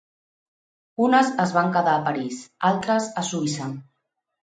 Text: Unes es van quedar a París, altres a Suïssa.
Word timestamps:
Unes 1.09 1.29
es 1.45 1.53
van 1.59 1.71
quedar 1.77 1.95
a 1.99 2.05
París, 2.09 2.43
altres 2.73 3.15
a 3.25 3.29
Suïssa. 3.33 3.73